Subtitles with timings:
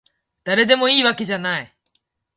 [0.43, 1.77] だれでもいいわけじゃない